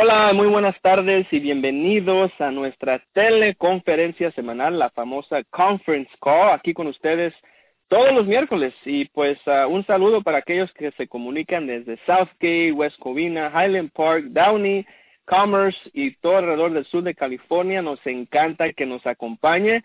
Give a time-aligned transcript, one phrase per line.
[0.00, 6.72] Hola, muy buenas tardes y bienvenidos a nuestra teleconferencia semanal, la famosa Conference Call, aquí
[6.72, 7.34] con ustedes
[7.88, 8.72] todos los miércoles.
[8.84, 13.90] Y pues uh, un saludo para aquellos que se comunican desde Southgate, West Covina, Highland
[13.90, 14.86] Park, Downey,
[15.24, 17.82] Commerce y todo alrededor del sur de California.
[17.82, 19.82] Nos encanta que nos acompañe.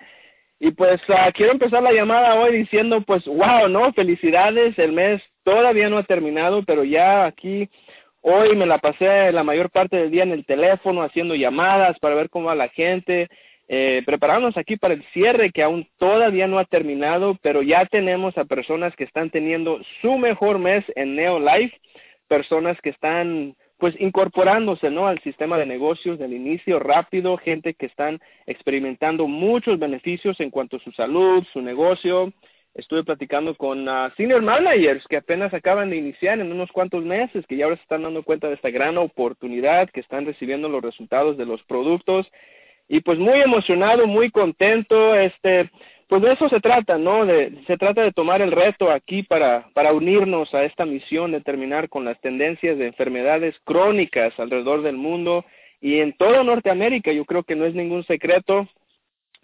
[0.60, 3.92] Y pues uh, quiero empezar la llamada hoy diciendo pues wow, ¿no?
[3.94, 7.68] Felicidades, el mes todavía no ha terminado, pero ya aquí
[8.26, 12.16] Hoy me la pasé la mayor parte del día en el teléfono haciendo llamadas para
[12.16, 13.28] ver cómo va la gente,
[13.68, 18.38] eh, preparándonos aquí para el cierre que aún todavía no ha terminado, pero ya tenemos
[18.38, 21.78] a personas que están teniendo su mejor mes en Neolife,
[22.30, 25.06] personas que están pues incorporándose ¿no?
[25.06, 30.78] al sistema de negocios del inicio rápido, gente que están experimentando muchos beneficios en cuanto
[30.78, 32.32] a su salud, su negocio,
[32.76, 37.46] estuve platicando con uh, senior managers que apenas acaban de iniciar en unos cuantos meses,
[37.48, 40.82] que ya ahora se están dando cuenta de esta gran oportunidad, que están recibiendo los
[40.82, 42.28] resultados de los productos
[42.88, 45.70] y pues muy emocionado, muy contento, este,
[46.08, 47.26] pues de eso se trata, ¿no?
[47.26, 51.42] De, se trata de tomar el reto aquí para, para unirnos a esta misión de
[51.42, 55.46] terminar con las tendencias de enfermedades crónicas alrededor del mundo
[55.80, 57.12] y en toda Norteamérica.
[57.12, 58.68] Yo creo que no es ningún secreto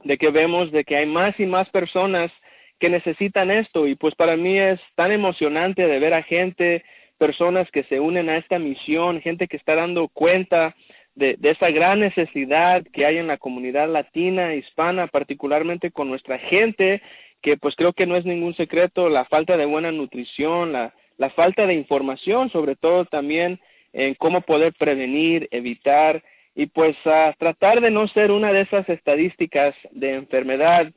[0.03, 2.31] de que vemos de que hay más y más personas
[2.79, 3.87] que necesitan esto.
[3.87, 6.83] Y pues para mí es tan emocionante de ver a gente,
[7.17, 10.75] personas que se unen a esta misión, gente que está dando cuenta
[11.15, 17.01] de, esa gran necesidad que hay en la comunidad latina, hispana, particularmente con nuestra gente,
[17.41, 21.29] que pues creo que no es ningún secreto la falta de buena nutrición, la, la
[21.31, 23.59] falta de información, sobre todo también
[23.91, 26.23] en cómo poder prevenir, evitar
[26.55, 30.91] y pues a tratar de no ser una de esas estadísticas de enfermedad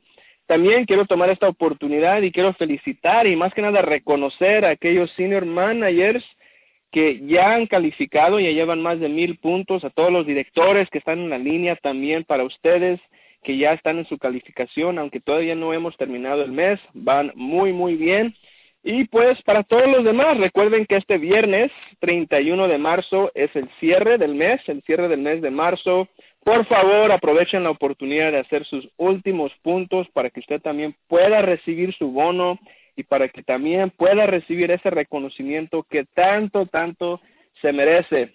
[0.45, 5.11] también quiero tomar esta oportunidad y quiero felicitar y más que nada reconocer a aquellos
[5.11, 6.23] senior managers
[6.91, 10.99] que ya han calificado, ya llevan más de mil puntos, a todos los directores que
[10.99, 12.99] están en la línea también para ustedes
[13.43, 17.73] que ya están en su calificación, aunque todavía no hemos terminado el mes, van muy,
[17.73, 18.35] muy bien.
[18.83, 23.69] Y pues para todos los demás, recuerden que este viernes 31 de marzo es el
[23.79, 26.09] cierre del mes, el cierre del mes de marzo.
[26.43, 31.41] Por favor, aprovechen la oportunidad de hacer sus últimos puntos para que usted también pueda
[31.41, 32.59] recibir su bono
[32.95, 37.21] y para que también pueda recibir ese reconocimiento que tanto, tanto
[37.61, 38.33] se merece.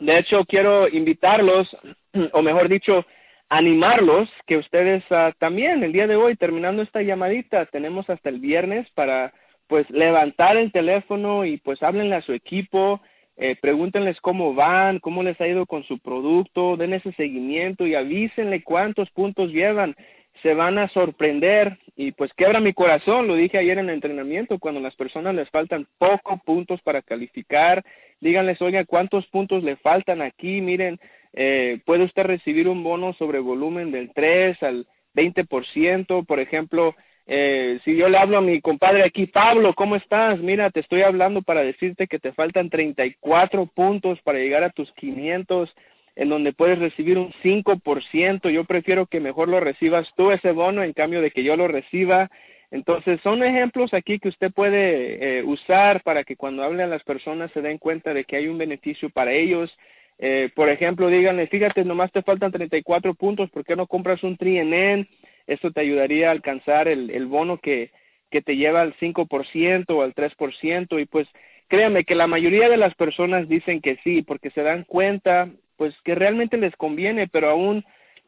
[0.00, 1.76] De hecho, quiero invitarlos,
[2.32, 3.04] o mejor dicho,
[3.50, 8.40] animarlos que ustedes uh, también el día de hoy, terminando esta llamadita, tenemos hasta el
[8.40, 9.32] viernes para
[9.66, 13.02] pues levantar el teléfono y pues háblenle a su equipo,
[13.40, 17.94] eh, pregúntenles cómo van, cómo les ha ido con su producto, den ese seguimiento y
[17.94, 19.94] avísenle cuántos puntos llevan.
[20.42, 24.58] Se van a sorprender y pues quebra mi corazón, lo dije ayer en el entrenamiento,
[24.58, 27.84] cuando a las personas les faltan pocos puntos para calificar,
[28.20, 30.98] díganles, oiga, cuántos puntos le faltan aquí, miren,
[31.32, 36.96] eh, puede usted recibir un bono sobre volumen del 3 al 20%, por ejemplo,
[37.30, 40.38] eh, si yo le hablo a mi compadre aquí, Pablo, ¿cómo estás?
[40.40, 44.90] Mira, te estoy hablando para decirte que te faltan 34 puntos para llegar a tus
[44.92, 45.74] 500,
[46.16, 48.48] en donde puedes recibir un 5%.
[48.48, 51.68] Yo prefiero que mejor lo recibas tú ese bono en cambio de que yo lo
[51.68, 52.30] reciba.
[52.70, 57.04] Entonces, son ejemplos aquí que usted puede eh, usar para que cuando hable a las
[57.04, 59.70] personas se den cuenta de que hay un beneficio para ellos.
[60.18, 64.38] Eh, por ejemplo, díganle, fíjate, nomás te faltan 34 puntos, ¿por qué no compras un
[64.38, 65.06] TriNN?
[65.48, 67.90] Esto te ayudaría a alcanzar el, bono que,
[68.30, 71.26] que te lleva al 5% o al 3% y pues
[71.68, 75.94] créame que la mayoría de las personas dicen que sí porque se dan cuenta pues
[76.04, 77.84] que realmente les conviene, pero aún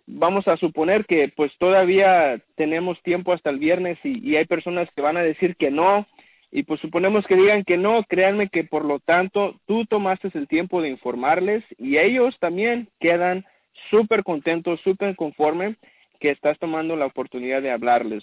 [0.07, 4.89] vamos a suponer que pues todavía tenemos tiempo hasta el viernes y, y hay personas
[4.97, 6.07] que van a decir que no.
[6.53, 10.49] Y pues suponemos que digan que no, créanme que por lo tanto tú tomaste el
[10.49, 13.45] tiempo de informarles y ellos también quedan
[13.91, 15.77] súper contentos, súper conformes
[16.21, 18.23] que estás tomando la oportunidad de hablarles.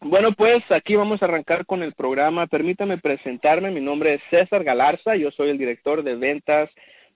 [0.00, 2.48] Bueno, pues aquí vamos a arrancar con el programa.
[2.48, 3.70] Permítame presentarme.
[3.70, 5.14] Mi nombre es César Galarza.
[5.14, 6.68] Yo soy el director de ventas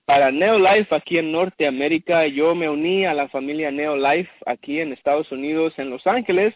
[0.05, 2.27] para Neolife aquí en Norteamérica.
[2.27, 6.53] Yo me uní a la familia Neolife aquí en Estados Unidos, en Los Ángeles,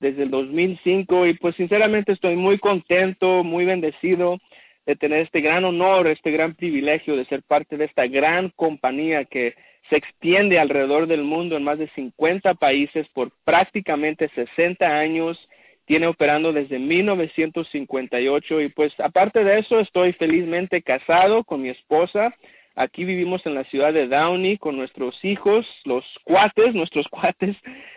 [0.00, 4.38] desde el 2005 y pues sinceramente estoy muy contento, muy bendecido
[4.84, 9.24] de tener este gran honor, este gran privilegio de ser parte de esta gran compañía
[9.24, 9.54] que
[9.90, 15.38] se extiende alrededor del mundo en más de 50 países por prácticamente 60 años,
[15.84, 22.34] tiene operando desde 1958 y pues aparte de eso estoy felizmente casado con mi esposa.
[22.76, 27.56] Aquí vivimos en la ciudad de Downey con nuestros hijos, los cuates, nuestros cuates,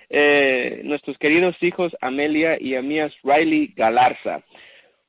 [0.09, 4.43] eh, nuestros queridos hijos Amelia y Amías Riley Galarza.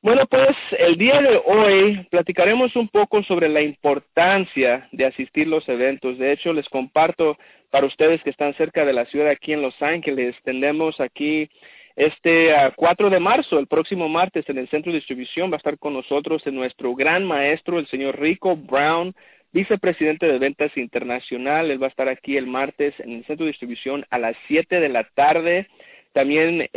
[0.05, 5.67] Bueno, pues el día de hoy platicaremos un poco sobre la importancia de asistir los
[5.67, 6.19] eventos.
[6.19, 7.39] De hecho, les comparto
[7.71, 11.49] para ustedes que están cerca de la ciudad aquí en Los Ángeles, tendremos aquí
[11.95, 15.79] este 4 de marzo, el próximo martes, en el centro de distribución va a estar
[15.79, 19.15] con nosotros nuestro gran maestro, el señor Rico Brown,
[19.53, 21.71] vicepresidente de ventas internacional.
[21.71, 24.79] Él va a estar aquí el martes en el centro de distribución a las 7
[24.79, 25.67] de la tarde.
[26.15, 26.69] También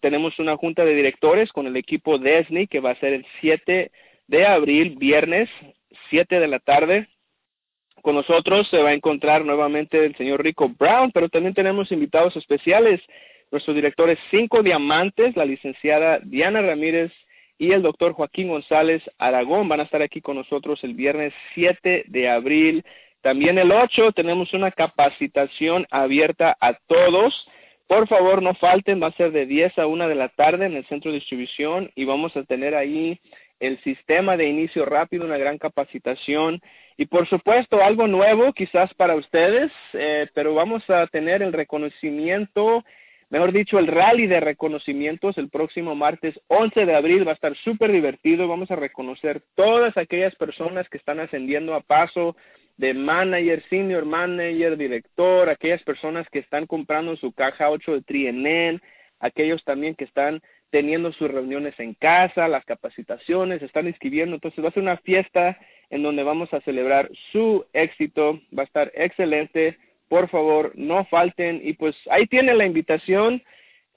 [0.00, 3.92] tenemos una junta de directores con el equipo DESNY que va a ser el 7
[4.26, 5.48] de abril, viernes,
[6.10, 7.06] 7 de la tarde.
[8.02, 12.34] Con nosotros se va a encontrar nuevamente el señor Rico Brown, pero también tenemos invitados
[12.36, 13.00] especiales.
[13.52, 17.12] Nuestros directores Cinco Diamantes, la licenciada Diana Ramírez
[17.58, 22.06] y el doctor Joaquín González Aragón van a estar aquí con nosotros el viernes 7
[22.08, 22.84] de abril.
[23.20, 27.46] También el 8 tenemos una capacitación abierta a todos
[27.92, 30.72] por favor, no falten, va a ser de 10 a 1 de la tarde en
[30.72, 33.20] el centro de distribución y vamos a tener ahí
[33.60, 36.62] el sistema de inicio rápido, una gran capacitación.
[36.96, 42.82] Y por supuesto algo nuevo quizás para ustedes, eh, pero vamos a tener el reconocimiento,
[43.32, 47.56] mejor dicho, el rally de reconocimientos el próximo martes 11 de abril, va a estar
[47.56, 52.36] súper divertido, vamos a reconocer todas aquellas personas que están ascendiendo a paso
[52.76, 58.82] de manager, senior manager, director, aquellas personas que están comprando su caja 8 de Trienen,
[59.18, 64.34] aquellos también que están teniendo sus reuniones en casa, las capacitaciones, están inscribiendo.
[64.34, 65.58] Entonces va a ser una fiesta
[65.88, 68.40] en donde vamos a celebrar su éxito.
[68.56, 69.78] Va a estar excelente.
[70.12, 71.62] Por favor, no falten.
[71.64, 73.42] Y pues ahí tienen la invitación.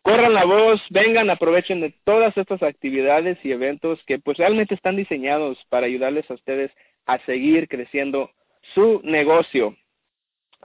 [0.01, 4.95] Corran la voz, vengan, aprovechen de todas estas actividades y eventos que pues realmente están
[4.95, 6.71] diseñados para ayudarles a ustedes
[7.05, 8.31] a seguir creciendo
[8.73, 9.75] su negocio.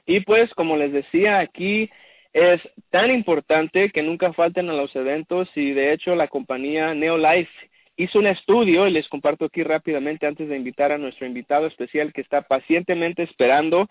[0.06, 1.90] Y pues, como les decía, aquí
[2.32, 2.60] es
[2.90, 7.50] tan importante que nunca falten a los eventos y de hecho la compañía Neolife
[7.96, 12.12] hizo un estudio y les comparto aquí rápidamente antes de invitar a nuestro invitado especial
[12.12, 13.88] que está pacientemente esperando.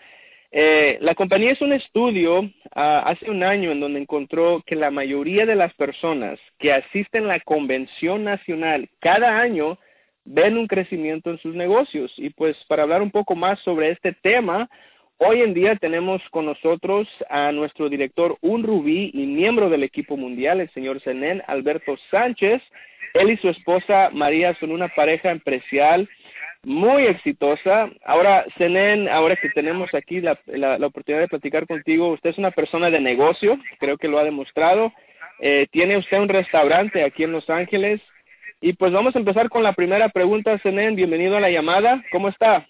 [0.52, 4.90] Eh, la compañía hizo un estudio ah, hace un año en donde encontró que la
[4.90, 9.78] mayoría de las personas que asisten a la convención nacional cada año
[10.26, 12.12] ven un crecimiento en sus negocios.
[12.18, 14.70] Y pues para hablar un poco más sobre este tema,
[15.18, 20.18] hoy en día tenemos con nosotros a nuestro director Un Rubí y miembro del equipo
[20.18, 22.62] mundial, el señor Zenén Alberto Sánchez.
[23.14, 26.08] Él y su esposa María son una pareja empresarial
[26.64, 27.90] muy exitosa.
[28.06, 32.52] Ahora, Zenén, ahora que tenemos aquí la, la, oportunidad de platicar contigo, usted es una
[32.52, 34.92] persona de negocio, creo que lo ha demostrado.
[35.40, 38.02] Eh, tiene usted un restaurante aquí en Los Ángeles
[38.62, 40.96] y pues vamos a empezar con la primera pregunta, Senen.
[40.96, 42.04] Bienvenido a la llamada.
[42.12, 42.68] ¿Cómo está?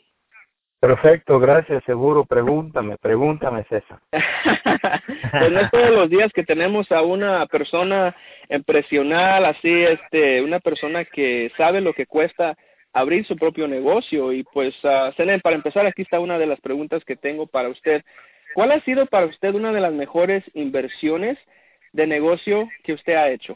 [0.80, 2.24] Perfecto, gracias, seguro.
[2.26, 4.00] Pregúntame, pregúntame, César.
[4.12, 8.16] pues no es todos los días que tenemos a una persona
[8.48, 12.56] empresional, así, este, una persona que sabe lo que cuesta
[12.94, 14.32] abrir su propio negocio.
[14.32, 18.04] Y pues, uh, para empezar, aquí está una de las preguntas que tengo para usted.
[18.54, 21.38] ¿Cuál ha sido para usted una de las mejores inversiones
[21.94, 23.56] de negocio que usted ha hecho?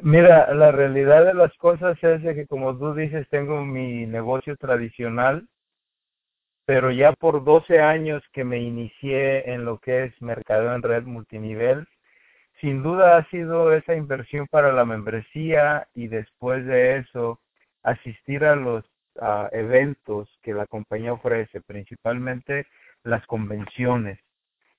[0.00, 5.46] Mira, la realidad de las cosas es que como tú dices, tengo mi negocio tradicional,
[6.64, 11.04] pero ya por 12 años que me inicié en lo que es mercado en red
[11.04, 11.86] multinivel,
[12.62, 17.40] sin duda ha sido esa inversión para la membresía y después de eso
[17.82, 18.84] asistir a los
[19.50, 22.66] eventos que la compañía ofrece, principalmente
[23.02, 24.20] las convenciones,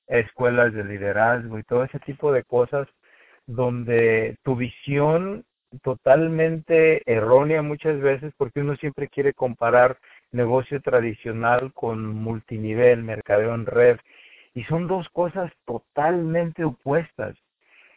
[0.07, 2.87] escuelas de liderazgo y todo ese tipo de cosas
[3.47, 5.43] donde tu visión
[5.81, 9.97] totalmente errónea muchas veces porque uno siempre quiere comparar
[10.31, 13.99] negocio tradicional con multinivel, mercadeo en red
[14.53, 17.35] y son dos cosas totalmente opuestas.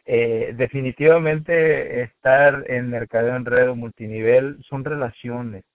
[0.09, 5.65] Eh, definitivamente estar en mercadeo en red o multinivel son relaciones,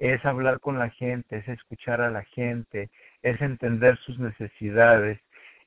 [0.00, 2.90] es hablar con la gente, es escuchar a la gente,
[3.22, 5.20] es entender sus necesidades,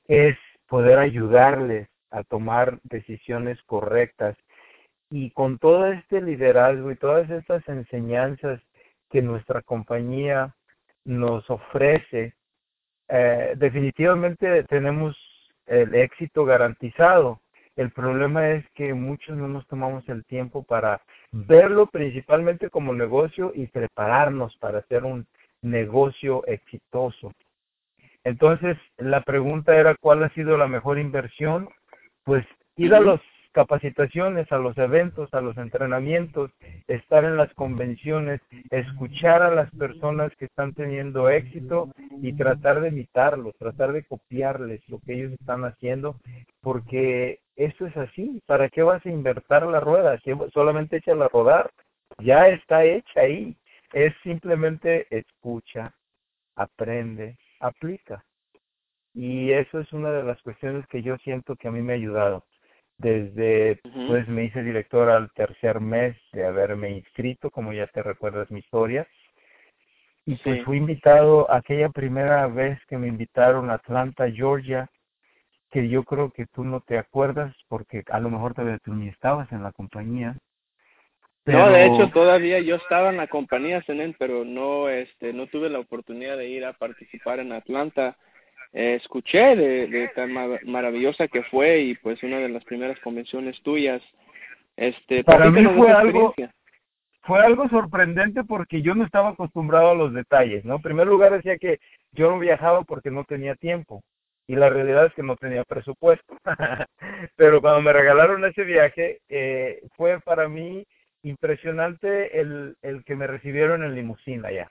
[0.06, 0.36] es
[0.68, 4.36] poder ayudarles a tomar decisiones correctas.
[5.10, 8.60] Y con todo este liderazgo y todas estas enseñanzas
[9.10, 10.54] que nuestra compañía
[11.06, 12.34] nos ofrece,
[13.08, 15.16] eh, definitivamente tenemos
[15.66, 17.40] el éxito garantizado.
[17.76, 21.00] El problema es que muchos no nos tomamos el tiempo para
[21.32, 25.26] verlo principalmente como negocio y prepararnos para hacer un
[25.60, 27.32] negocio exitoso.
[28.22, 31.68] Entonces, la pregunta era cuál ha sido la mejor inversión
[32.24, 33.20] pues ir a los
[33.54, 36.50] capacitaciones, a los eventos, a los entrenamientos,
[36.88, 42.88] estar en las convenciones, escuchar a las personas que están teniendo éxito y tratar de
[42.88, 46.16] imitarlos, tratar de copiarles lo que ellos están haciendo,
[46.60, 48.42] porque eso es así.
[48.44, 50.18] ¿Para qué vas a invertir la rueda?
[50.24, 51.70] Si solamente échala a rodar,
[52.18, 53.56] ya está hecha ahí.
[53.92, 55.94] Es simplemente escucha,
[56.56, 58.24] aprende, aplica.
[59.14, 61.96] Y eso es una de las cuestiones que yo siento que a mí me ha
[61.96, 62.44] ayudado.
[62.96, 68.50] Desde, pues me hice director al tercer mes de haberme inscrito, como ya te recuerdas
[68.50, 69.06] mi historia.
[70.26, 74.88] Y pues fui invitado aquella primera vez que me invitaron a Atlanta, Georgia,
[75.70, 79.08] que yo creo que tú no te acuerdas porque a lo mejor todavía tú ni
[79.08, 80.36] estabas en la compañía.
[81.46, 85.68] No, de hecho todavía yo estaba en la compañía Senen, pero no este no tuve
[85.68, 88.16] la oportunidad de ir a participar en Atlanta
[88.74, 94.02] eh, escuché de, tan maravillosa que fue y pues una de las primeras convenciones tuyas.
[94.76, 96.34] Este, Para mí fue algo,
[97.22, 100.76] fue algo sorprendente porque yo no estaba acostumbrado a los detalles, ¿no?
[100.76, 101.78] En primer lugar decía que
[102.10, 104.02] yo no viajaba porque no tenía tiempo
[104.48, 106.36] y la realidad es que no tenía presupuesto.
[107.36, 110.84] Pero cuando me regalaron ese viaje, eh, fue para mí
[111.22, 114.68] impresionante el, el que me recibieron en limusina allá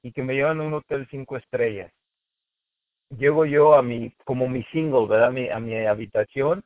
[0.00, 1.92] y que me llevan a un hotel cinco estrellas
[3.18, 5.28] llego yo a mi, como mi single, ¿verdad?
[5.28, 6.64] A mi, a mi habitación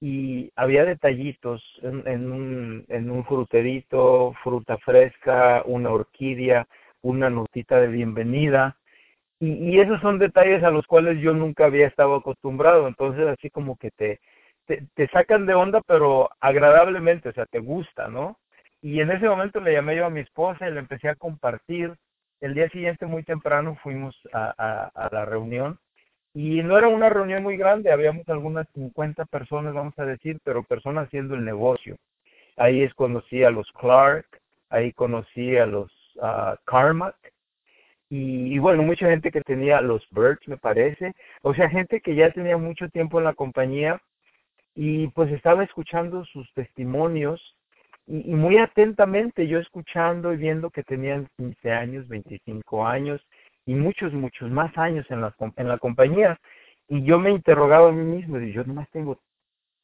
[0.00, 6.66] y había detallitos en, en, un, en un fruterito, fruta fresca, una orquídea,
[7.02, 8.76] una notita de bienvenida.
[9.40, 12.86] Y, y esos son detalles a los cuales yo nunca había estado acostumbrado.
[12.88, 14.20] Entonces, así como que te,
[14.66, 18.38] te, te sacan de onda, pero agradablemente, o sea, te gusta, ¿no?
[18.80, 21.92] Y en ese momento le llamé yo a mi esposa y le empecé a compartir
[22.40, 25.78] el día siguiente, muy temprano, fuimos a, la reunión
[26.34, 30.62] y no era una reunión muy grande, habíamos algunas 50 personas, vamos a decir, pero
[30.62, 31.96] personas haciendo el negocio.
[32.56, 34.26] Ahí es conocí a los Clark,
[34.68, 37.16] ahí conocí a los uh, Carmack,
[38.10, 42.14] y, y, bueno, mucha gente que tenía los Birds, me parece, o sea, gente que
[42.14, 44.00] ya tenía mucho tiempo en la compañía
[44.74, 47.57] y pues estaba escuchando sus testimonios
[48.08, 53.20] y, muy atentamente yo escuchando y viendo que tenían 15 años, 25 años
[53.66, 56.40] y muchos, muchos más años en la, en la compañía.
[56.88, 59.20] Y yo me interrogaba a mí mismo, y yo nomás tengo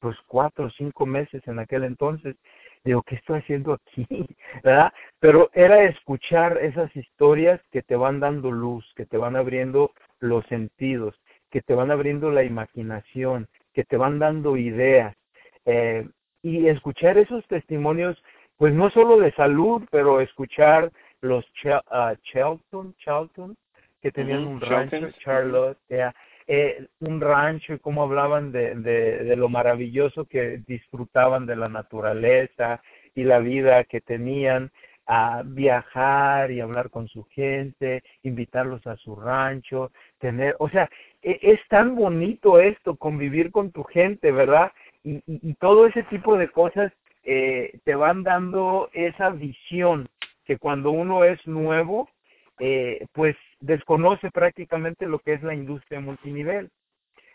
[0.00, 2.36] pues cuatro o cinco meses en aquel entonces,
[2.84, 4.06] digo, ¿qué estoy haciendo aquí?
[4.64, 4.92] ¿verdad?
[5.20, 10.46] Pero era escuchar esas historias que te van dando luz, que te van abriendo los
[10.46, 11.14] sentidos,
[11.50, 15.14] que te van abriendo la imaginación, que te van dando ideas.
[15.66, 16.06] Eh,
[16.44, 18.22] y escuchar esos testimonios,
[18.58, 23.56] pues no solo de salud, pero escuchar los uh, Charlton, Charlton,
[24.02, 25.78] que tenían un rancho, Charlotte,
[26.46, 31.70] eh, un rancho y cómo hablaban de, de, de, lo maravilloso que disfrutaban de la
[31.70, 32.82] naturaleza
[33.14, 34.70] y la vida que tenían,
[35.06, 40.90] a viajar y hablar con su gente, invitarlos a su rancho, tener, o sea,
[41.22, 44.72] e, es tan bonito esto, convivir con tu gente, ¿verdad?
[45.04, 46.92] Y, y, todo ese tipo de cosas
[47.24, 50.08] eh, te van dando esa visión
[50.44, 52.08] que cuando uno es nuevo,
[52.58, 56.70] eh, pues desconoce prácticamente lo que es la industria multinivel.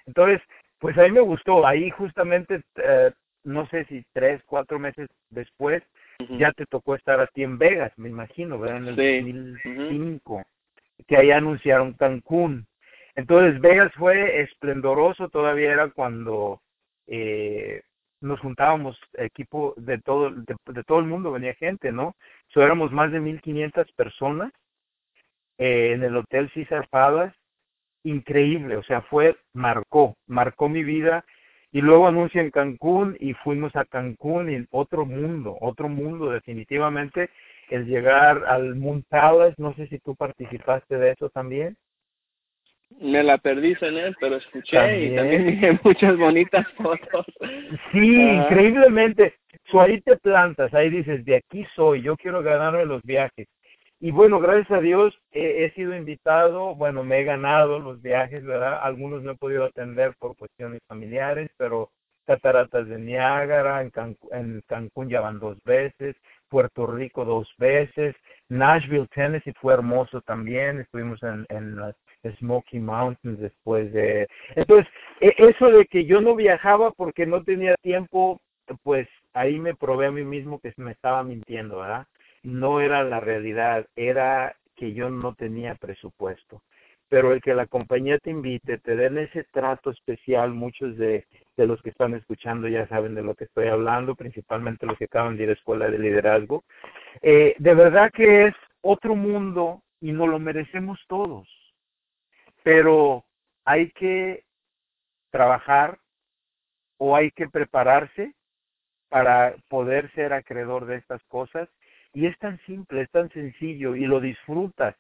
[0.06, 0.42] Entonces,
[0.80, 3.12] pues a mí me gustó, ahí justamente, eh,
[3.44, 5.84] no sé si tres, cuatro meses después,
[6.38, 8.78] ya te tocó estar a ti en Vegas, me imagino, ¿verdad?
[8.78, 10.44] En el 2005,
[11.08, 12.68] que ahí anunciaron Cancún.
[13.16, 16.62] Entonces, Vegas fue esplendoroso, todavía era cuando
[17.10, 17.82] eh,
[18.22, 22.16] nos juntábamos equipo de todo de, todo el mundo venía gente no
[22.50, 24.52] so, éramos más de 1500 personas
[25.58, 27.34] eh, en el hotel César Pavas
[28.04, 31.26] increíble o sea fue marcó marcó mi vida.
[31.72, 37.30] Y luego anuncia en Cancún y fuimos a Cancún y otro mundo otro mundo definitivamente.
[37.70, 41.78] El llegar al Moon Palace no sé si tú participaste de eso también
[43.00, 47.26] me la perdí, él, pero escuché y también dije muchas bonitas fotos.
[47.92, 49.36] Sí, increíblemente.
[49.74, 53.48] ahí te plantas, ahí dices, de aquí soy, yo quiero ganarme los viajes.
[54.02, 58.80] Y bueno, gracias a Dios he, sido invitado, bueno, me he ganado los viajes, ¿verdad?
[58.82, 61.92] Algunos no he podido atender por cuestiones familiares, pero
[62.26, 63.92] Cataratas de Niágara, en,
[64.32, 66.16] en Cancún ya van dos veces,
[66.48, 68.16] Puerto Rico dos veces,
[68.48, 71.96] Nashville, Tennessee fue hermoso también, estuvimos en, en las
[72.40, 74.28] Smoky Mountains después de...
[74.56, 78.40] Entonces, e, eso de que yo no viajaba porque no tenía tiempo,
[78.84, 82.08] pues ahí me probé a mí mismo que me estaba mintiendo, ¿verdad?
[82.44, 86.62] No era la realidad, era que yo no tenía presupuesto.
[87.10, 91.26] pero el que la compañía te invite, te den ese trato especial, muchos de,
[91.58, 95.06] de los que están escuchando ya saben de lo que estoy hablando, principalmente los que
[95.06, 96.64] acaban de ir a escuela de liderazgo,
[97.22, 101.50] eh, de verdad que es otro mundo y nos lo merecemos todos,
[102.64, 103.26] pero
[103.66, 104.44] hay que
[105.32, 106.00] trabajar
[106.98, 108.34] o hay que prepararse
[109.10, 111.70] para poder ser acreedor de estas cosas
[112.14, 114.96] y es tan simple, es tan sencillo y lo disfrutas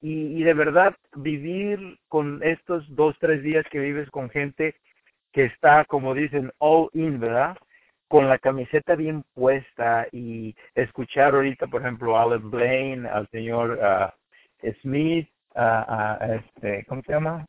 [0.00, 4.76] y, de verdad vivir con estos dos, tres días que vives con gente
[5.32, 7.56] que está, como dicen, all in, ¿verdad?
[8.08, 13.78] Con la camiseta bien puesta y escuchar ahorita, por ejemplo, a Alan Blaine, al señor
[13.78, 17.46] uh, Smith, a este, ¿cómo se llama?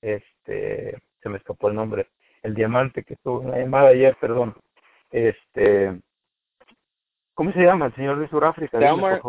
[0.00, 2.08] este, se me escapó el nombre,
[2.42, 4.54] el diamante que estuvo en la llamada ayer, perdón.
[5.10, 5.98] Este,
[7.34, 7.86] ¿cómo se llama?
[7.86, 8.78] El señor de Sudáfrica.
[8.78, 9.20] Delmar,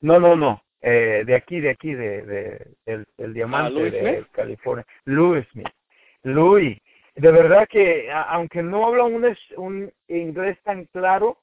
[0.00, 0.62] no, no, no.
[0.80, 4.86] Eh, de aquí, de aquí, de, de el, el diamante ah, de California.
[5.04, 5.68] Louis Smith.
[6.22, 6.78] Louis.
[7.16, 11.38] De verdad que, aunque no habla un, un inglés tan claro,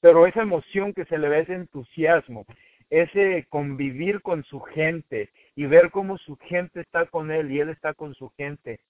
[0.00, 2.46] pero esa emoción que se le ve, ese entusiasmo,
[2.90, 7.68] ese convivir con su gente y ver cómo su gente está con él y él
[7.68, 8.80] está con su gente,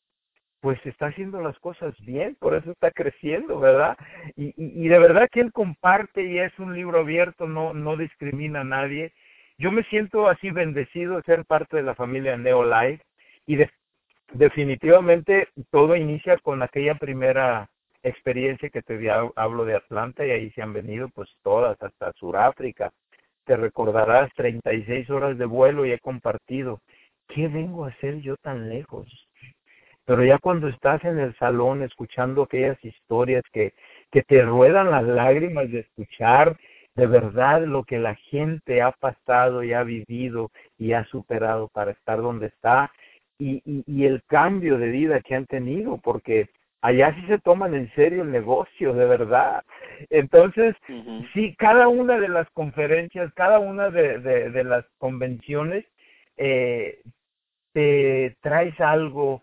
[0.60, 3.96] pues está haciendo las cosas bien, por eso está creciendo, ¿verdad?
[4.36, 8.60] Y, y, de verdad que él comparte y es un libro abierto, no, no discrimina
[8.60, 9.12] a nadie.
[9.56, 13.02] Yo me siento así bendecido de ser parte de la familia Neolife
[13.46, 13.58] y
[14.32, 17.68] definitivamente todo inicia con aquella primera
[18.02, 18.98] experiencia que te
[19.36, 22.92] hablo de Atlanta y ahí se han venido pues todas hasta Sudáfrica.
[23.48, 26.82] Te recordarás 36 horas de vuelo y he compartido.
[27.28, 29.08] ¿Qué vengo a hacer yo tan lejos?
[30.04, 33.72] Pero ya cuando estás en el salón escuchando aquellas historias que,
[34.12, 36.58] que te ruedan las lágrimas de escuchar
[36.94, 41.92] de verdad lo que la gente ha pasado y ha vivido y ha superado para
[41.92, 42.92] estar donde está
[43.38, 46.50] y, y, el cambio de vida que han tenido, porque
[46.80, 49.64] allá sí se toman en serio el negocio, de verdad.
[50.10, 50.76] Entonces,
[51.34, 55.84] sí, cada una de las conferencias, cada una de, de, de las convenciones,
[56.36, 57.00] eh,
[57.72, 59.42] te traes algo,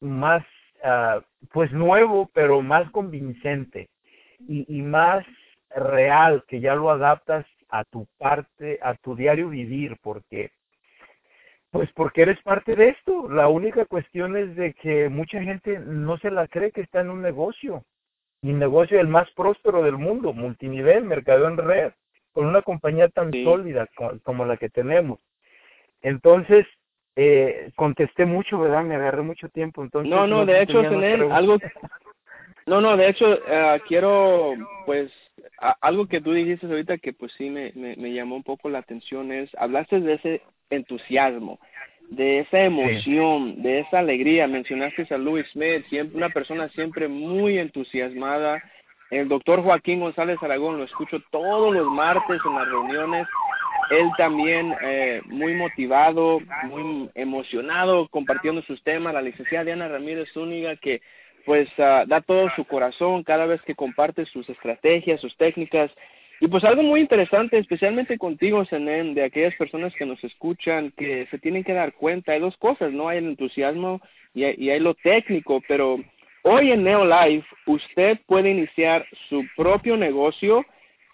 [0.00, 0.44] más,
[0.82, 1.20] uh,
[1.52, 3.88] pues nuevo, pero más convincente
[4.48, 5.26] y, y más
[5.74, 10.50] real, que ya lo adaptas a tu parte, a tu diario vivir, porque
[11.70, 13.28] pues porque eres parte de esto.
[13.30, 17.10] La única cuestión es de que mucha gente no se la cree que está en
[17.10, 17.84] un negocio,
[18.42, 21.92] un negocio el más próspero del mundo, multinivel, mercado en red,
[22.32, 23.88] con una compañía tan sólida
[24.24, 25.20] como la que tenemos.
[26.02, 26.66] Entonces,
[27.16, 28.82] eh, contesté mucho, ¿verdad?
[28.82, 30.10] Me agarré mucho tiempo, entonces...
[30.10, 31.58] No, no, de hecho, tener algo...
[32.66, 34.52] No, no, de hecho, uh, quiero,
[34.86, 35.10] pues,
[35.80, 38.78] algo que tú dijiste ahorita que, pues, sí me, me, me, llamó un poco la
[38.78, 41.58] atención es, hablaste de ese entusiasmo,
[42.08, 44.46] de esa emoción, de esa alegría.
[44.46, 48.62] Mencionaste a Louis Smith, siempre, una persona siempre muy entusiasmada.
[49.10, 53.26] El doctor Joaquín González Aragón lo escucho todos los martes en las reuniones
[53.90, 60.76] él también eh, muy motivado, muy emocionado compartiendo sus temas, la licenciada Diana Ramírez Zúñiga
[60.76, 61.02] que
[61.44, 65.90] pues uh, da todo su corazón cada vez que comparte sus estrategias, sus técnicas
[66.40, 71.26] y pues algo muy interesante, especialmente contigo, Senen, de aquellas personas que nos escuchan, que
[71.30, 73.08] se tienen que dar cuenta, hay dos cosas, ¿no?
[73.08, 74.00] Hay el entusiasmo
[74.32, 75.98] y hay, lo técnico, pero
[76.42, 80.64] hoy en Neolife usted puede iniciar su propio negocio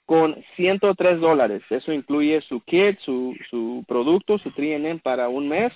[0.04, 1.62] con 103 dólares.
[1.70, 5.72] Eso incluye su kit, su, su producto, su 3 para un mes.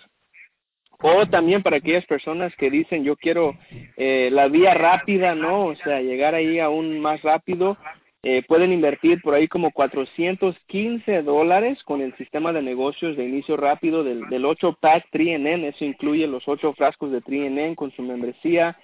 [1.03, 3.59] O también para aquellas personas que dicen yo quiero
[3.97, 5.65] eh, la vía rápida, ¿no?
[5.65, 7.79] O sea, llegar ahí aún más rápido.
[8.22, 13.56] Eh, pueden invertir por ahí como 415 dólares con el sistema de negocios de inicio
[13.56, 15.64] rápido del, del 8 pack 3NN.
[15.64, 18.76] Eso incluye los 8 frascos de 3NN con su membresía,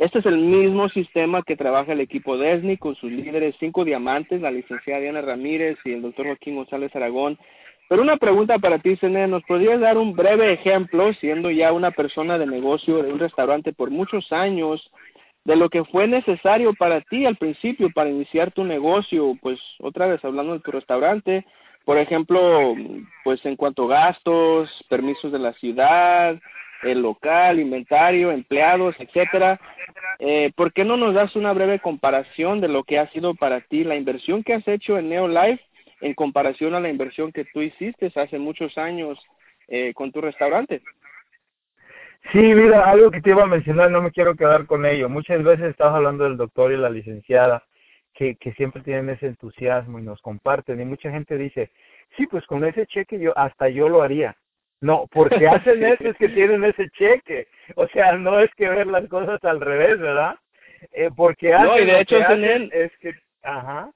[0.00, 4.40] este es el mismo sistema que trabaja el equipo DESNI con sus líderes cinco diamantes,
[4.40, 7.38] la licenciada Diana Ramírez y el doctor Joaquín González Aragón.
[7.86, 11.90] Pero una pregunta para ti, Cené, ¿nos podrías dar un breve ejemplo, siendo ya una
[11.90, 14.90] persona de negocio de un restaurante por muchos años,
[15.44, 19.36] de lo que fue necesario para ti al principio para iniciar tu negocio?
[19.40, 21.46] Pues otra vez hablando de tu restaurante,
[21.84, 22.74] por ejemplo,
[23.24, 26.38] pues en cuanto a gastos, permisos de la ciudad,
[26.82, 29.60] el local, inventario, empleados, etcétera.
[30.18, 33.60] Eh, ¿Por qué no nos das una breve comparación de lo que ha sido para
[33.60, 35.62] ti la inversión que has hecho en Neolife
[36.00, 39.18] en comparación a la inversión que tú hiciste hace muchos años
[39.68, 40.82] eh, con tu restaurante?
[42.32, 45.08] Sí, mira, algo que te iba a mencionar, no me quiero quedar con ello.
[45.08, 47.64] Muchas veces estás hablando del doctor y la licenciada,
[48.14, 50.80] que, que siempre tienen ese entusiasmo y nos comparten.
[50.80, 51.70] Y mucha gente dice,
[52.16, 54.36] sí, pues con ese cheque yo hasta yo lo haría
[54.80, 57.48] No, porque hacen eso es que tienen ese cheque.
[57.74, 60.36] O sea, no es que ver las cosas al revés, ¿verdad?
[60.92, 63.90] Eh, porque hacen no, y de hecho hacen es que, ajá.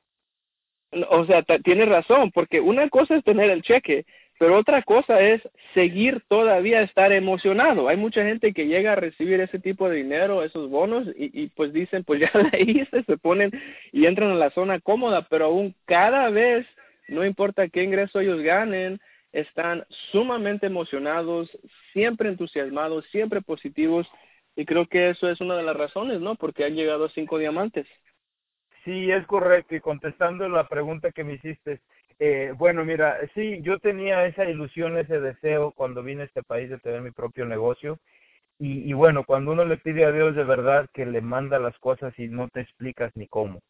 [1.11, 4.07] O sea, tiene razón, porque una cosa es tener el cheque,
[4.44, 5.40] pero otra cosa es
[5.72, 7.88] seguir todavía estar emocionado.
[7.88, 11.72] Hay mucha gente que llega a recibir ese tipo de dinero, esos bonos, y, pues
[11.72, 13.52] dicen, pues ya la hice, se ponen
[13.90, 16.66] y entran a la zona cómoda, pero aún cada vez,
[17.09, 19.00] no importa qué ingreso ellos ganen,
[19.33, 21.48] están sumamente emocionados,
[21.94, 24.07] siempre entusiasmados, siempre positivos,
[24.57, 26.35] y creo que eso es una de las razones, ¿no?
[26.35, 27.87] Porque han llegado a cinco diamantes.
[28.85, 29.74] Sí, es correcto.
[29.74, 31.80] Y contestando la pregunta que me hiciste,
[32.18, 36.70] eh, bueno, mira, sí, yo tenía esa ilusión, ese deseo cuando vine a este país
[36.70, 37.98] de tener mi propio negocio.
[38.59, 42.16] Y, bueno, cuando uno le pide a Dios de verdad que le manda las cosas
[42.18, 43.61] y no te explicas ni cómo.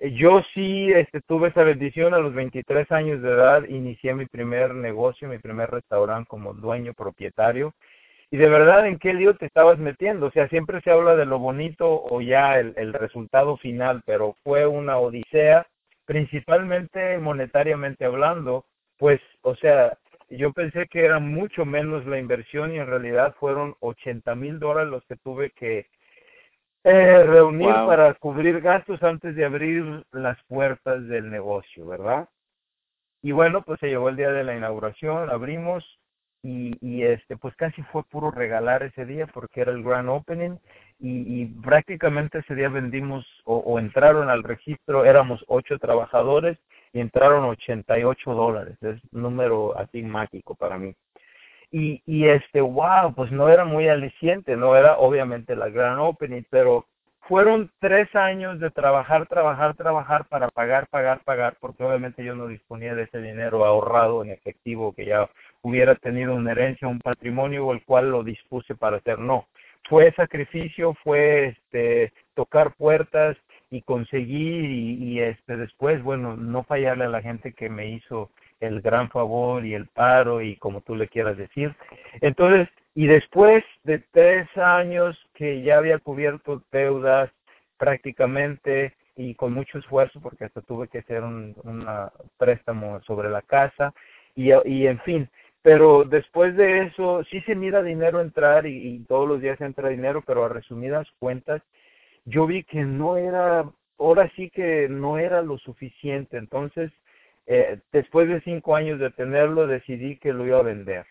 [0.00, 4.26] Eh, yo sí este, tuve esa bendición a los 23 años de edad, inicié mi
[4.26, 7.74] primer negocio, mi primer restaurante como dueño propietario.
[8.30, 10.26] Y de verdad, ¿en qué lío te estabas metiendo?
[10.26, 14.66] O sea, siempre se habla de lo bonito o ya el resultado final, pero fue
[14.66, 15.66] una odisea
[16.04, 18.66] principalmente monetariamente hablando,
[18.98, 19.98] pues, o sea,
[20.30, 24.90] yo pensé que era mucho menos la inversión y en realidad fueron 80 mil dólares
[24.90, 25.86] los que tuve que
[26.84, 32.28] eh, reunir para cubrir gastos antes de abrir las puertas del negocio, ¿verdad?
[33.22, 35.82] Y bueno, pues se llegó el día de la inauguración, abrimos
[36.42, 40.58] y, y este, pues casi fue puro regalar ese día porque era el grand opening
[41.06, 46.58] y, prácticamente ese día vendimos o, entraron al registro, éramos ocho trabajadores
[46.92, 50.94] y entraron 88 dólares, es un número así mágico para mí.
[51.70, 56.42] Y, y este, wow, pues no era muy aliciente, no era obviamente la gran opening,
[56.48, 56.86] pero
[57.28, 62.46] fueron tres años de trabajar, trabajar, trabajar para pagar, pagar, pagar, porque obviamente yo no
[62.46, 65.28] disponía de ese dinero ahorrado en efectivo que ya
[65.62, 69.18] hubiera tenido una herencia, un patrimonio o el cual lo dispuse para hacer.
[69.18, 69.46] No,
[69.88, 73.36] fue sacrificio, fue este tocar puertas
[73.70, 78.80] y conseguir y, este después, bueno, no fallarle a la gente que me hizo el
[78.80, 81.74] gran favor y el paro y como tú le quieras decir.
[82.20, 87.30] Entonces, y después de tres años que ya había cubierto deudas
[87.76, 91.54] prácticamente y con mucho esfuerzo porque hasta tuve que hacer un
[92.38, 93.92] préstamo sobre la casa
[94.36, 94.50] y
[94.86, 95.28] en fin,
[95.64, 100.22] pero después de eso sí se mira dinero entrar y, todos los días entra dinero,
[100.26, 101.62] pero a resumidas cuentas,
[102.26, 103.64] yo vi que no era,
[103.98, 106.36] ahora sí que no era lo suficiente.
[106.36, 106.92] Entonces,
[107.46, 111.06] eh, después de cinco años de tenerlo, decidí que lo iba a vender.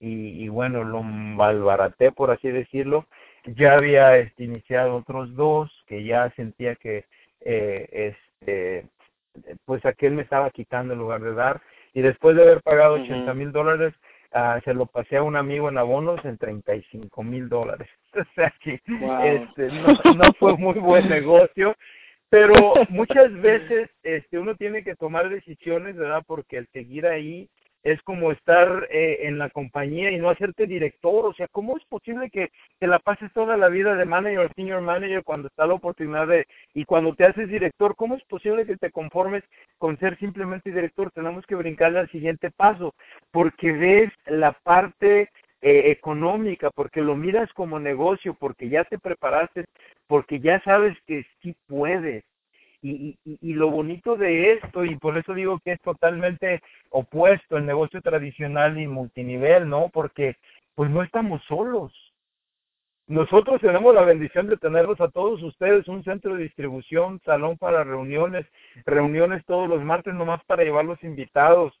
[0.00, 3.06] Y, y bueno, lo malbaraté, por así decirlo.
[3.44, 7.04] Ya había este, iniciado otros dos que ya sentía que
[7.40, 8.86] eh, este,
[9.64, 11.62] pues aquel me estaba quitando en lugar de dar
[11.94, 13.94] y después de haber pagado 80 mil dólares,
[14.34, 17.88] uh, se lo pasé a un amigo en abonos en 35 mil dólares.
[18.14, 21.74] O sea que este, no, no fue muy buen negocio,
[22.28, 26.22] pero muchas veces este, uno tiene que tomar decisiones, ¿verdad?
[26.26, 27.48] Porque el seguir ahí
[27.82, 31.26] es como estar eh, en la compañía y no hacerte director.
[31.26, 34.80] O sea, ¿cómo es posible que te la pases toda la vida de manager senior
[34.80, 38.76] manager cuando está la oportunidad de, y cuando te haces director, ¿cómo es posible que
[38.76, 39.44] te conformes
[39.78, 41.10] con ser simplemente director?
[41.10, 42.94] Tenemos que brincarle al siguiente paso,
[43.30, 49.64] porque ves la parte eh, económica, porque lo miras como negocio, porque ya te preparaste,
[50.06, 52.24] porque ya sabes que sí puedes.
[52.84, 57.56] Y, y, y, lo bonito de esto, y por eso digo que es totalmente opuesto
[57.56, 59.88] el negocio tradicional y multinivel, ¿no?
[59.88, 60.36] Porque
[60.74, 61.92] pues no estamos solos.
[63.06, 67.84] Nosotros tenemos la bendición de tenerlos a todos ustedes, un centro de distribución, salón para
[67.84, 68.46] reuniones,
[68.86, 71.74] reuniones todos los martes nomás para llevar los invitados,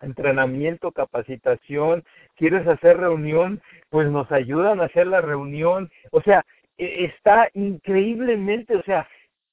[0.00, 2.04] entrenamiento, capacitación,
[2.36, 6.44] quieres hacer reunión, pues nos ayudan a hacer la reunión, o sea,
[6.78, 9.08] e, está increíblemente, o sea,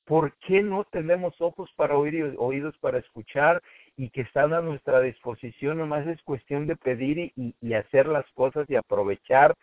[0.05, 3.61] ¿Por qué no tenemos ojos para oír y oídos para escuchar
[3.95, 5.77] y que están a nuestra disposición?
[5.77, 9.55] Nomás es cuestión de pedir y, hacer las cosas y aprovechar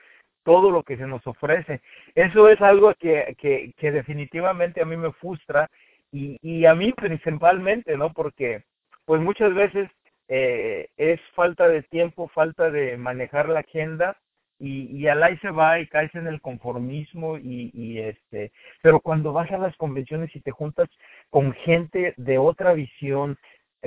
[0.42, 1.82] todo lo que se nos ofrece.
[2.14, 3.36] Eso es algo que,
[3.80, 5.68] definitivamente a mí me frustra
[6.10, 8.12] y, y a mí principalmente, ¿no?
[8.12, 8.64] Porque
[9.04, 9.90] pues muchas veces
[10.28, 14.16] eh, es falta de tiempo, falta de manejar la agenda
[14.60, 19.00] y, y al ahí se va y caes en el conformismo y, y este pero
[19.00, 20.88] cuando vas a las convenciones y te juntas
[21.30, 23.36] con gente de otra visión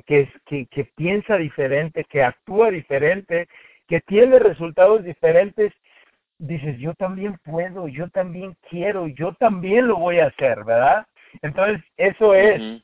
[0.05, 3.47] que, que, que piensa diferente, que actúa diferente,
[3.87, 5.71] que tiene resultados diferentes,
[6.39, 11.05] dices, yo también puedo, yo también quiero, yo también lo voy a hacer, ¿verdad?
[11.41, 12.82] Entonces, eso es.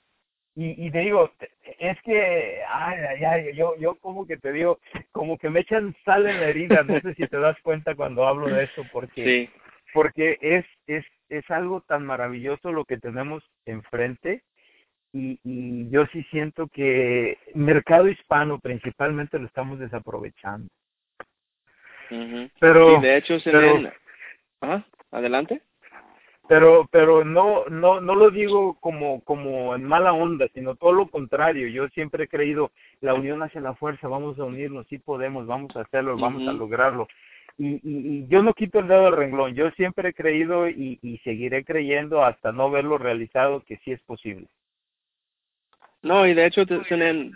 [0.59, 1.31] Y, y te digo,
[1.79, 4.77] es que, ay, ay, yo, yo como que te digo,
[5.13, 8.27] como que me echan sal en la herida, no sé si te das cuenta cuando
[8.27, 9.49] hablo de eso, porque,
[9.93, 14.43] porque es, es, es algo tan maravilloso lo que tenemos enfrente,
[15.13, 20.67] y, y yo sí siento que mercado hispano principalmente lo estamos desaprovechando.
[22.59, 23.93] Pero, de hecho, se pero,
[25.11, 25.61] adelante
[26.49, 31.07] pero pero no no no lo digo como como en mala onda sino todo lo
[31.07, 31.67] contrario.
[31.67, 35.75] Yo siempre he creído la unión hacia la fuerza vamos a unirnos sí podemos vamos
[35.75, 37.07] a hacerlo vamos a lograrlo.
[37.59, 40.97] Y, y, y, yo no quito el dedo del renglón yo siempre he creído y,
[41.03, 44.47] y seguiré creyendo hasta no verlo realizado que sí es posible
[46.01, 46.63] no, y de hecho,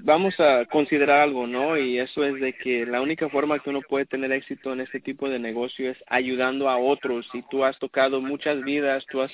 [0.04, 1.78] vamos a considerar algo, ¿no?
[1.78, 5.02] Y eso es de que la única forma que uno puede tener éxito en este
[5.02, 7.28] tipo de negocio es ayudando a otros.
[7.34, 9.32] Y tú has tocado muchas vidas, tú has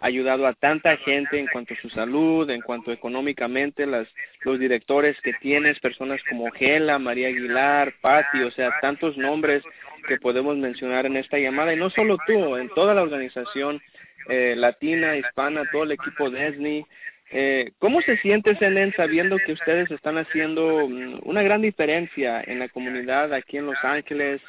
[0.00, 4.08] ayudado a tanta gente en cuanto a su salud, en cuanto económicamente, las,
[4.42, 9.62] los directores que tienes, personas como Gela, María Aguilar, Patti, o sea, tantos nombres
[10.08, 11.74] que podemos mencionar en esta llamada.
[11.74, 13.82] Y no solo tú, en toda la organización
[14.30, 16.86] eh, latina, hispana, todo el equipo Disney,
[17.34, 22.58] eh, ¿Cómo se siente, Senen, sabiendo que ustedes están haciendo mm, una gran diferencia en
[22.58, 24.42] la comunidad aquí en Los Ángeles,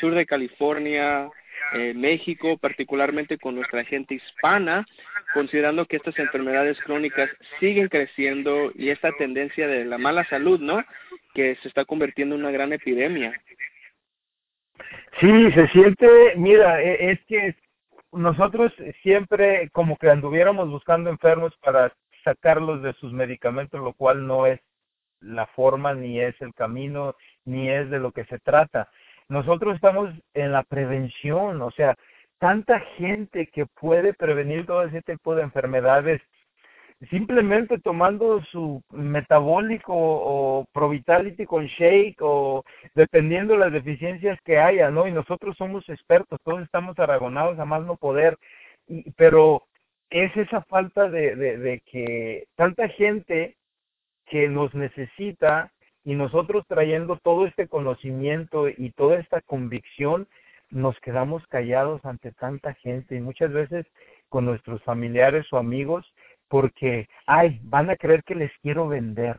[0.00, 1.28] sur de California,
[1.74, 4.86] eh, México, particularmente con nuestra gente hispana,
[5.34, 7.28] considerando que estas enfermedades crónicas
[7.60, 10.82] siguen creciendo y esta tendencia de la mala salud, ¿no?
[11.34, 13.38] Que se está convirtiendo en una gran epidemia.
[15.20, 17.54] Sí, se siente, mira, e, es que
[18.12, 18.72] nosotros
[19.02, 21.92] siempre como que anduviéramos buscando enfermos para
[22.22, 24.60] sacarlos de sus medicamentos, lo cual no es
[25.20, 28.88] la forma, ni es el camino, ni es de lo que se trata.
[29.28, 31.94] Nosotros estamos en la prevención, o sea,
[32.38, 36.20] tanta gente que puede prevenir todo ese tipo de enfermedades
[37.08, 44.90] simplemente tomando su metabólico o provitality con shake o dependiendo de las deficiencias que haya,
[44.90, 45.06] ¿no?
[45.06, 48.36] Y nosotros somos expertos, todos estamos aragonados a más no poder,
[48.86, 49.62] y, pero
[50.10, 53.56] es esa falta de, que tanta gente
[54.26, 55.72] que nos necesita
[56.04, 60.26] y nosotros trayendo todo este conocimiento y toda esta convicción,
[60.70, 63.86] nos quedamos callados ante tanta gente y muchas veces
[64.28, 66.06] con nuestros familiares o amigos
[66.48, 69.38] porque, ay, van a creer que les quiero vender.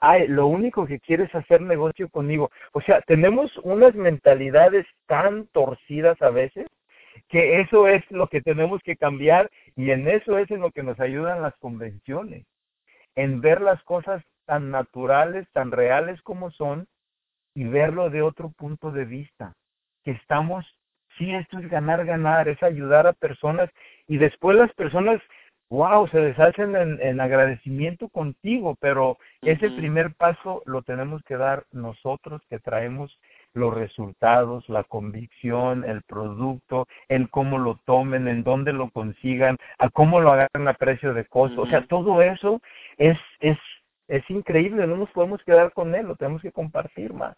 [0.00, 2.50] Ay, lo único que quieres es hacer negocio conmigo.
[2.72, 6.66] O sea, tenemos unas mentalidades tan torcidas a veces
[7.28, 10.82] que eso es lo que tenemos que cambiar y en eso es en lo que
[10.82, 12.46] nos ayudan las convenciones,
[13.14, 16.86] en ver las cosas tan naturales, tan reales como son
[17.54, 19.54] y verlo de otro punto de vista,
[20.04, 20.64] que estamos,
[21.18, 23.70] sí, esto es ganar, ganar, es ayudar a personas
[24.06, 25.20] y después las personas,
[25.68, 31.64] wow, se deshacen en, en agradecimiento contigo, pero ese primer paso lo tenemos que dar
[31.72, 33.18] nosotros que traemos
[33.56, 39.88] los resultados, la convicción, el producto, el cómo lo tomen, en dónde lo consigan, a
[39.90, 41.62] cómo lo hagan a precio de costo.
[41.62, 42.60] O sea, todo eso
[42.98, 43.58] es, es,
[44.08, 47.36] es increíble, no nos podemos quedar con él, lo tenemos que compartir más.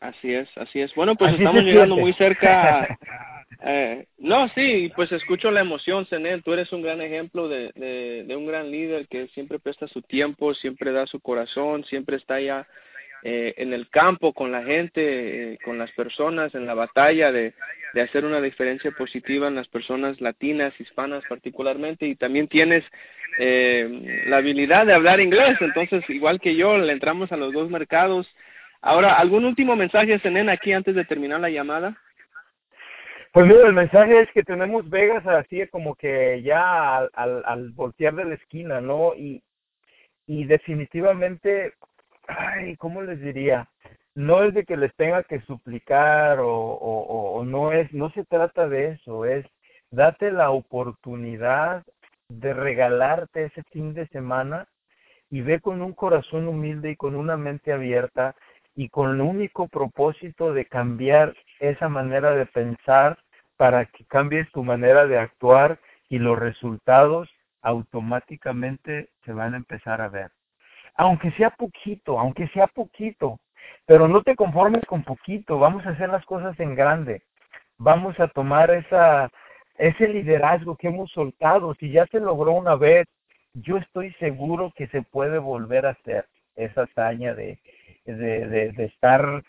[0.00, 0.94] Así es, así es.
[0.94, 2.98] Bueno, pues estamos llegando muy cerca.
[3.64, 6.42] Eh, no, sí, pues escucho la emoción, Senel.
[6.42, 10.02] Tú eres un gran ejemplo de, de, de, un gran líder que siempre presta su
[10.02, 12.66] tiempo, siempre da su corazón, siempre está allá
[13.28, 17.54] eh, en el campo, con la gente, eh, con las personas, en la batalla de,
[17.92, 22.84] de hacer una diferencia positiva en las personas latinas, hispanas particularmente, y también tienes
[23.40, 27.68] eh, la habilidad de hablar inglés, entonces igual que yo, le entramos a los dos
[27.68, 28.32] mercados.
[28.80, 32.00] Ahora, ¿algún último mensaje, Senen, aquí antes de terminar la llamada?
[33.32, 37.70] Pues mira, el mensaje es que tenemos Vegas así como que ya al, al, al
[37.70, 39.16] voltear de la esquina, ¿no?
[39.16, 39.42] Y,
[40.28, 41.72] y definitivamente
[42.28, 43.68] ay, ¿cómo les diría?
[44.14, 48.24] No es de que les tenga que suplicar o, o, o no es, no se
[48.24, 49.44] trata de eso, es
[49.90, 51.84] date la oportunidad
[52.28, 54.66] de regalarte ese fin de semana
[55.30, 58.34] y ve con un corazón humilde y con una mente abierta
[58.74, 63.18] y con el único propósito de cambiar esa manera de pensar
[63.56, 67.28] para que cambies tu manera de actuar y los resultados
[67.62, 70.30] automáticamente se van a empezar a ver
[70.96, 73.38] aunque sea poquito, aunque sea poquito,
[73.86, 77.22] pero no te conformes con poquito, vamos a hacer las cosas en grande,
[77.78, 79.30] vamos a tomar esa,
[79.78, 83.06] ese liderazgo que hemos soltado, si ya se logró una vez,
[83.54, 87.58] yo estoy seguro que se puede volver a hacer esa hazaña de,
[88.04, 89.42] de, de, estar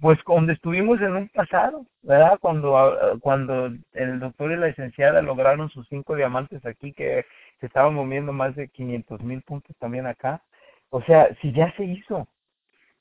[0.00, 2.38] pues cuando estuvimos en un pasado, ¿verdad?
[2.40, 7.26] Cuando, ah, cuando el doctor y la licenciada lograron sus cinco diamantes aquí, que
[7.60, 10.42] se estaban moviendo más de 500 mil puntos también acá.
[10.90, 12.28] O sea, si ya se hizo,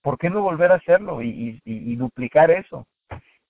[0.02, 2.88] ¿por qué no volver a hacerlo y, y, duplicar eso?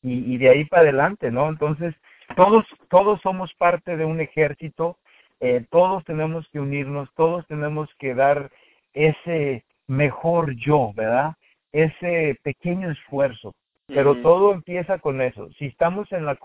[0.02, 1.50] Y, y, de ahí para adelante, ¿no?
[1.50, 1.96] Entonces,
[2.36, 4.98] todos, todos somos parte de un ejército,
[5.40, 8.52] eh, todos tenemos que unirnos, todos tenemos que dar
[8.94, 11.34] ese mejor yo, ¿verdad?
[11.72, 13.54] Ese pequeño esfuerzo.
[13.88, 15.50] Pero todo empieza con eso.
[15.58, 16.38] Si estamos en la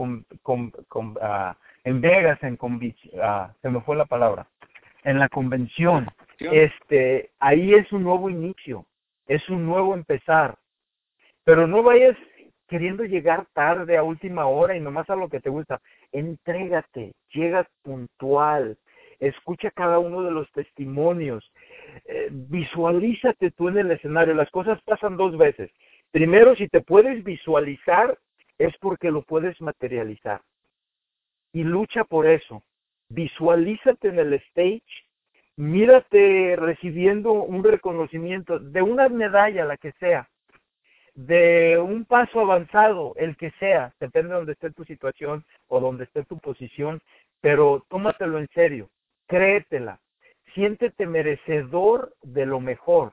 [1.22, 4.46] ah, en Vegas, en uh, se me fue la palabra,
[5.04, 8.86] en la convención, este, ahí es un nuevo inicio,
[9.26, 10.56] es un nuevo empezar.
[11.44, 12.16] Pero no vayas
[12.68, 15.80] queriendo llegar tarde a última hora y nomás a lo que te gusta.
[16.12, 18.78] Entrégate, llega puntual,
[19.18, 21.50] escucha cada uno de los testimonios,
[22.04, 24.34] eh, visualízate tú en el escenario.
[24.34, 25.70] Las cosas pasan dos veces.
[26.10, 28.18] Primero, si te puedes visualizar,
[28.58, 30.42] es porque lo puedes materializar.
[31.52, 32.62] Y lucha por eso.
[33.08, 35.07] Visualízate en el stage,
[35.58, 40.28] mírate recibiendo un reconocimiento de una medalla, la que sea,
[41.14, 46.04] de un paso avanzado, el que sea, depende de donde esté tu situación o donde
[46.04, 47.00] esté tu posición,
[47.40, 48.88] pero tómatelo en serio
[49.28, 50.00] créetela,
[50.54, 53.12] siéntete merecedor de lo mejor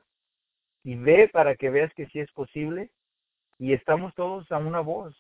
[0.84, 2.90] y ve para que veas que sí es posible
[3.60, 5.16] y estamos todos a una voz.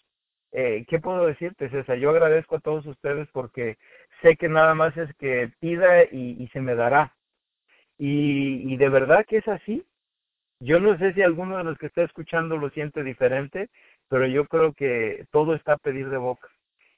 [0.57, 1.97] Eh, ¿Qué puedo decirte, César?
[1.97, 3.77] Yo agradezco a todos ustedes porque
[4.21, 7.13] sé que nada más es que pida y, se me dará.
[7.97, 9.85] Y, y de verdad que es así.
[10.61, 13.69] Yo no sé si alguno de los que está escuchando lo siente diferente,
[14.07, 16.47] pero yo creo que todo está a pedir de boca.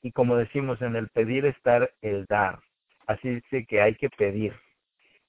[0.04, 2.60] Y como decimos, en el pedir está el dar.
[3.08, 4.54] Así dice que hay que pedir.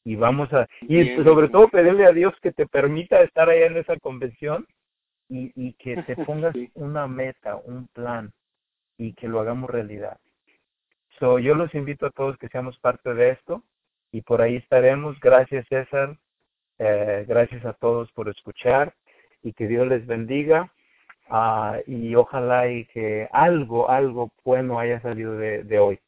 [0.05, 3.79] Y vamos a, y sobre todo pedirle a Dios que te permita estar allá en
[3.79, 4.67] esa convención
[5.29, 8.33] y, y que te pongas una meta, un plan
[8.97, 10.19] y que lo hagamos realidad.
[11.19, 13.63] So, yo los invito a todos que seamos parte de esto
[14.13, 15.19] y por ahí estaremos.
[15.21, 16.17] Gracias César,
[16.79, 18.95] eh, gracias a todos por escuchar
[19.43, 20.73] y que Dios les bendiga.
[21.31, 26.01] Uh, y ojalá y que algo, algo bueno haya salido de, de hoy.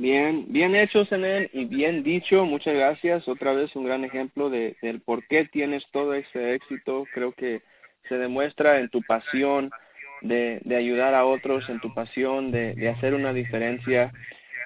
[0.00, 2.44] Bien, bien hecho, Zenén, y bien dicho.
[2.44, 3.26] Muchas gracias.
[3.26, 7.04] Otra vez un gran ejemplo de, del por qué tienes todo ese éxito.
[7.12, 7.62] Creo que
[8.08, 9.72] se demuestra en tu pasión
[10.20, 14.12] de, de ayudar a otros, en tu pasión de, de hacer una diferencia.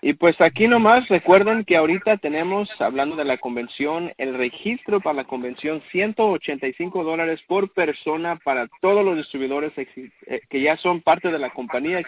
[0.02, 5.14] Y pues aquí nomás recuerden que ahorita tenemos, hablando de la convención, el registro para
[5.14, 11.30] la convención, 185 dólares por persona para todos los distribuidores eh, que ya son parte
[11.30, 12.00] de la compañía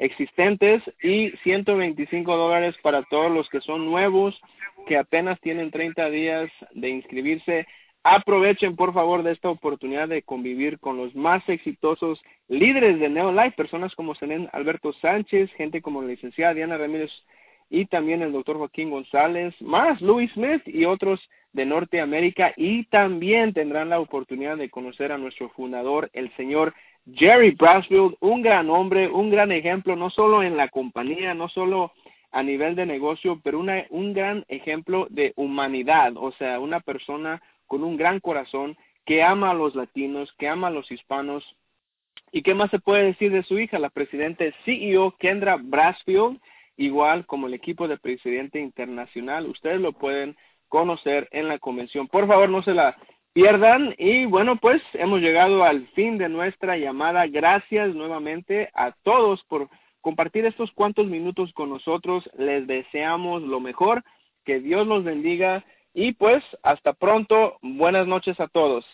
[0.00, 4.40] existentes y 125 dólares para todos los que son nuevos,
[4.86, 7.66] que apenas tienen 30 días de inscribirse.
[8.02, 13.56] Aprovechen por favor de esta oportunidad de convivir con los más exitosos líderes de Neolife,
[13.56, 17.10] personas como Senen Alberto Sánchez, gente como la licenciada Diana Ramírez
[17.70, 21.20] y también el doctor Joaquín González, más Louis Smith y otros
[21.52, 26.74] de Norteamérica y también tendrán la oportunidad de conocer a nuestro fundador, el señor
[27.06, 31.92] Jerry Brasfield, un gran hombre, un gran ejemplo, no solo en la compañía, no solo
[32.30, 37.42] a nivel de negocio, pero una, un gran ejemplo de humanidad, o sea, una persona
[37.66, 41.44] con un gran corazón que ama a los latinos, que ama a los hispanos.
[42.32, 46.40] ¿Y qué más se puede decir de su hija, la presidente CEO Kendra Brasfield,
[46.76, 49.46] igual como el equipo de presidente internacional?
[49.46, 50.36] Ustedes lo pueden
[50.68, 52.06] conocer en la convención.
[52.06, 52.96] Por favor, no se la
[53.32, 53.94] pierdan.
[53.98, 57.26] Y bueno, pues hemos llegado al fin de nuestra llamada.
[57.26, 59.68] Gracias nuevamente a todos por
[60.00, 62.28] compartir estos cuantos minutos con nosotros.
[62.36, 64.02] Les deseamos lo mejor.
[64.44, 65.64] Que Dios los bendiga.
[65.94, 67.58] Y pues hasta pronto.
[67.62, 68.86] Buenas noches a todos.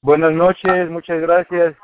[0.00, 1.76] Buenas noches, muchas gracias.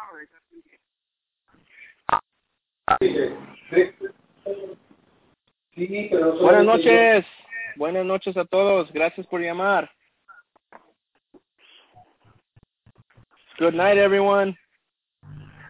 [6.41, 7.27] Buenas noches.
[7.77, 8.93] Buenas noches a todos.
[8.93, 9.91] Gracias por llamar.
[13.63, 14.59] Good night, everyone.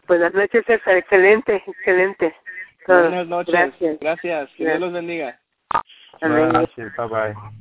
[0.08, 0.96] Buenas noches, César.
[0.96, 2.34] Excelente, excelente.
[2.86, 3.52] Buenas noches.
[3.52, 3.98] Gracias.
[4.00, 4.50] Gracias.
[4.56, 5.38] Que Dios los bendiga.
[6.22, 6.96] Gracias.
[6.96, 7.52] Bye bye.